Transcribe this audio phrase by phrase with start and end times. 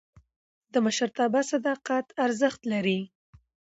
[0.73, 2.99] د مشرتابه صداقت ارزښت لري